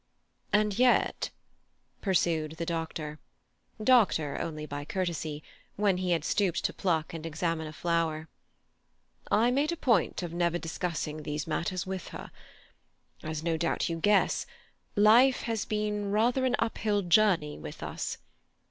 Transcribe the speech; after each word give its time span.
"And 0.51 0.79
yet," 0.79 1.29
pursued 2.01 2.53
the 2.53 2.65
doctor—doctor 2.65 4.41
only 4.41 4.65
by 4.65 4.83
courtesy—when 4.83 5.97
he 5.97 6.09
had 6.09 6.25
stooped 6.25 6.65
to 6.65 6.73
pluck 6.73 7.13
and 7.13 7.23
examine 7.23 7.67
a 7.67 7.71
flower, 7.71 8.27
"I 9.29 9.51
made 9.51 9.71
a 9.71 9.77
point 9.77 10.23
of 10.23 10.33
never 10.33 10.57
discussing 10.57 11.21
these 11.21 11.45
matters 11.45 11.85
with 11.85 12.07
her. 12.07 12.31
As 13.21 13.43
no 13.43 13.57
doubt 13.57 13.89
you 13.89 13.99
guess, 13.99 14.47
life 14.95 15.43
has 15.43 15.65
been 15.65 16.09
rather 16.09 16.45
an 16.45 16.55
uphill 16.57 17.03
journey 17.03 17.59
with 17.59 17.83
us. 17.83 18.17